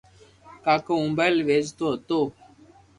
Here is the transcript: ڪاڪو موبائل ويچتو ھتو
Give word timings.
ڪاڪو 0.63 0.93
موبائل 1.05 1.35
ويچتو 1.47 1.85
ھتو 1.93 2.19